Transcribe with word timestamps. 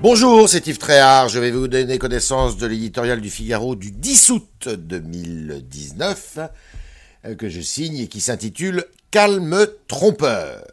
Bonjour, 0.00 0.48
c'est 0.48 0.64
Yves 0.68 0.78
Tréhard. 0.78 1.28
Je 1.28 1.40
vais 1.40 1.50
vous 1.50 1.66
donner 1.66 1.98
connaissance 1.98 2.56
de 2.56 2.68
l'éditorial 2.68 3.20
du 3.20 3.30
Figaro 3.30 3.74
du 3.74 3.90
10 3.90 4.30
août 4.30 4.68
2019 4.68 6.38
euh, 7.24 7.34
que 7.34 7.48
je 7.48 7.60
signe 7.60 7.98
et 7.98 8.06
qui 8.06 8.20
s'intitule 8.20 8.84
Calme 9.10 9.66
trompeur. 9.88 10.64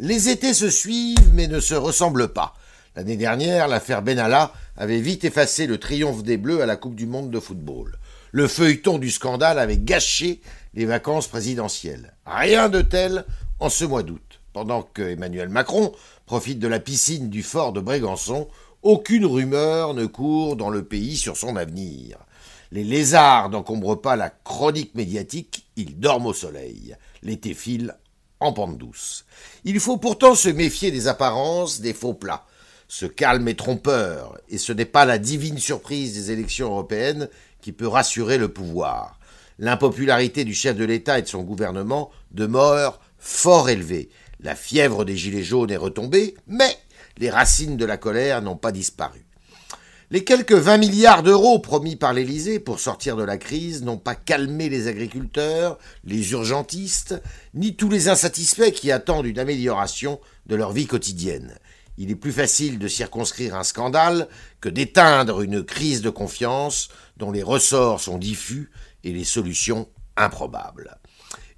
Les 0.00 0.30
étés 0.30 0.52
se 0.52 0.68
suivent 0.68 1.32
mais 1.32 1.46
ne 1.46 1.60
se 1.60 1.76
ressemblent 1.76 2.32
pas. 2.32 2.56
L'année 2.96 3.16
dernière, 3.16 3.68
l'affaire 3.68 4.02
Benalla 4.02 4.52
avait 4.76 5.00
vite 5.00 5.24
effacé 5.24 5.68
le 5.68 5.78
triomphe 5.78 6.24
des 6.24 6.36
Bleus 6.36 6.60
à 6.60 6.66
la 6.66 6.74
Coupe 6.74 6.96
du 6.96 7.06
Monde 7.06 7.30
de 7.30 7.38
football. 7.38 7.96
Le 8.32 8.48
feuilleton 8.48 8.98
du 8.98 9.12
scandale 9.12 9.60
avait 9.60 9.78
gâché 9.78 10.40
les 10.74 10.86
vacances 10.86 11.28
présidentielles. 11.28 12.14
Rien 12.26 12.68
de 12.68 12.82
tel 12.82 13.26
en 13.60 13.68
ce 13.68 13.84
mois 13.84 14.02
d'août. 14.02 14.25
Pendant 14.56 14.84
que 14.84 15.02
Emmanuel 15.02 15.50
Macron 15.50 15.92
profite 16.24 16.58
de 16.58 16.66
la 16.66 16.80
piscine 16.80 17.28
du 17.28 17.42
fort 17.42 17.74
de 17.74 17.80
Brégançon, 17.82 18.48
aucune 18.80 19.26
rumeur 19.26 19.92
ne 19.92 20.06
court 20.06 20.56
dans 20.56 20.70
le 20.70 20.82
pays 20.82 21.18
sur 21.18 21.36
son 21.36 21.56
avenir. 21.56 22.16
Les 22.72 22.82
lézards 22.82 23.50
n'encombrent 23.50 24.00
pas 24.00 24.16
la 24.16 24.30
chronique 24.30 24.94
médiatique, 24.94 25.66
ils 25.76 26.00
dorment 26.00 26.28
au 26.28 26.32
soleil. 26.32 26.96
L'été 27.22 27.52
file 27.52 27.96
en 28.40 28.54
pente 28.54 28.78
douce. 28.78 29.26
Il 29.64 29.78
faut 29.78 29.98
pourtant 29.98 30.34
se 30.34 30.48
méfier 30.48 30.90
des 30.90 31.06
apparences, 31.06 31.82
des 31.82 31.92
faux 31.92 32.14
plats. 32.14 32.46
Ce 32.88 33.04
calme 33.04 33.48
est 33.48 33.58
trompeur, 33.58 34.38
et 34.48 34.56
ce 34.56 34.72
n'est 34.72 34.86
pas 34.86 35.04
la 35.04 35.18
divine 35.18 35.58
surprise 35.58 36.14
des 36.14 36.30
élections 36.32 36.70
européennes 36.70 37.28
qui 37.60 37.72
peut 37.72 37.88
rassurer 37.88 38.38
le 38.38 38.48
pouvoir. 38.48 39.20
L'impopularité 39.58 40.44
du 40.44 40.54
chef 40.54 40.76
de 40.76 40.84
l'État 40.86 41.18
et 41.18 41.22
de 41.22 41.28
son 41.28 41.42
gouvernement 41.42 42.10
demeure 42.30 43.00
fort 43.18 43.68
élevée. 43.68 44.08
La 44.40 44.54
fièvre 44.54 45.04
des 45.04 45.16
Gilets 45.16 45.42
jaunes 45.42 45.70
est 45.70 45.76
retombée, 45.76 46.36
mais 46.46 46.76
les 47.18 47.30
racines 47.30 47.76
de 47.76 47.84
la 47.84 47.96
colère 47.96 48.42
n'ont 48.42 48.56
pas 48.56 48.72
disparu. 48.72 49.26
Les 50.10 50.22
quelques 50.22 50.52
20 50.52 50.78
milliards 50.78 51.22
d'euros 51.24 51.58
promis 51.58 51.96
par 51.96 52.12
l'Élysée 52.12 52.60
pour 52.60 52.78
sortir 52.78 53.16
de 53.16 53.24
la 53.24 53.38
crise 53.38 53.82
n'ont 53.82 53.98
pas 53.98 54.14
calmé 54.14 54.68
les 54.68 54.86
agriculteurs, 54.86 55.78
les 56.04 56.30
urgentistes, 56.30 57.20
ni 57.54 57.74
tous 57.74 57.88
les 57.88 58.08
insatisfaits 58.08 58.70
qui 58.70 58.92
attendent 58.92 59.26
une 59.26 59.40
amélioration 59.40 60.20
de 60.46 60.54
leur 60.54 60.70
vie 60.70 60.86
quotidienne. 60.86 61.58
Il 61.98 62.12
est 62.12 62.16
plus 62.16 62.30
facile 62.30 62.78
de 62.78 62.86
circonscrire 62.86 63.56
un 63.56 63.64
scandale 63.64 64.28
que 64.60 64.68
d'éteindre 64.68 65.40
une 65.40 65.64
crise 65.64 66.02
de 66.02 66.10
confiance 66.10 66.88
dont 67.16 67.32
les 67.32 67.42
ressorts 67.42 68.00
sont 68.00 68.18
diffus 68.18 68.70
et 69.02 69.12
les 69.12 69.24
solutions 69.24 69.88
improbables. 70.16 70.98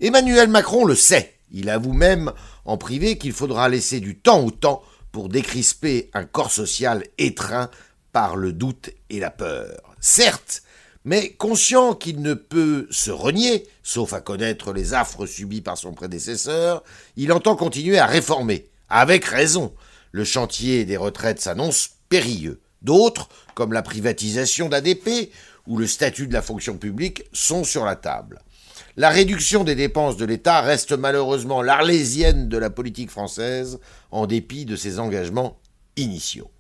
Emmanuel 0.00 0.48
Macron 0.48 0.86
le 0.86 0.94
sait. 0.94 1.37
Il 1.50 1.70
avoue 1.70 1.92
même 1.92 2.32
en 2.64 2.76
privé 2.76 3.18
qu'il 3.18 3.32
faudra 3.32 3.68
laisser 3.68 4.00
du 4.00 4.16
temps 4.18 4.44
au 4.44 4.50
temps 4.50 4.82
pour 5.12 5.28
décrisper 5.28 6.10
un 6.14 6.24
corps 6.24 6.52
social 6.52 7.04
étreint 7.16 7.70
par 8.12 8.36
le 8.36 8.52
doute 8.52 8.90
et 9.10 9.20
la 9.20 9.30
peur. 9.30 9.94
Certes, 10.00 10.62
mais 11.04 11.30
conscient 11.30 11.94
qu'il 11.94 12.20
ne 12.20 12.34
peut 12.34 12.86
se 12.90 13.10
renier, 13.10 13.66
sauf 13.82 14.12
à 14.12 14.20
connaître 14.20 14.72
les 14.72 14.94
affres 14.94 15.26
subies 15.26 15.60
par 15.60 15.78
son 15.78 15.92
prédécesseur, 15.92 16.82
il 17.16 17.32
entend 17.32 17.56
continuer 17.56 17.98
à 17.98 18.06
réformer, 18.06 18.68
avec 18.88 19.24
raison. 19.24 19.72
Le 20.12 20.24
chantier 20.24 20.84
des 20.84 20.96
retraites 20.96 21.40
s'annonce 21.40 21.90
périlleux. 22.08 22.60
D'autres, 22.82 23.28
comme 23.54 23.72
la 23.72 23.82
privatisation 23.82 24.68
d'ADP 24.68 25.32
ou 25.66 25.78
le 25.78 25.86
statut 25.86 26.26
de 26.26 26.32
la 26.32 26.42
fonction 26.42 26.76
publique, 26.76 27.24
sont 27.32 27.64
sur 27.64 27.84
la 27.84 27.96
table. 27.96 28.40
La 28.98 29.10
réduction 29.10 29.62
des 29.62 29.76
dépenses 29.76 30.16
de 30.16 30.24
l'État 30.24 30.60
reste 30.60 30.90
malheureusement 30.90 31.62
l'arlésienne 31.62 32.48
de 32.48 32.58
la 32.58 32.68
politique 32.68 33.12
française, 33.12 33.78
en 34.10 34.26
dépit 34.26 34.64
de 34.64 34.74
ses 34.74 34.98
engagements 34.98 35.60
initiaux. 35.96 36.50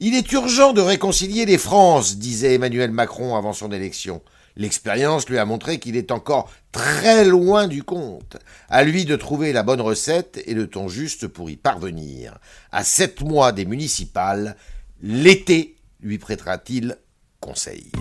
Il 0.00 0.16
est 0.16 0.32
urgent 0.32 0.72
de 0.72 0.80
réconcilier 0.80 1.46
les 1.46 1.56
Frances, 1.56 2.16
disait 2.16 2.54
Emmanuel 2.54 2.90
Macron 2.90 3.36
avant 3.36 3.52
son 3.52 3.70
élection. 3.70 4.22
L'expérience 4.56 5.28
lui 5.28 5.38
a 5.38 5.44
montré 5.44 5.78
qu'il 5.78 5.94
est 5.94 6.10
encore 6.10 6.50
très 6.72 7.24
loin 7.24 7.68
du 7.68 7.84
compte. 7.84 8.38
À 8.68 8.82
lui 8.82 9.04
de 9.04 9.14
trouver 9.14 9.52
la 9.52 9.62
bonne 9.62 9.80
recette 9.80 10.42
et 10.46 10.54
le 10.54 10.66
ton 10.66 10.88
juste 10.88 11.28
pour 11.28 11.48
y 11.48 11.56
parvenir. 11.56 12.38
À 12.72 12.82
sept 12.82 13.22
mois 13.22 13.52
des 13.52 13.66
municipales, 13.66 14.56
l'été 15.00 15.76
lui 16.00 16.18
prêtera-t-il 16.18 16.98
conseil? 17.38 17.92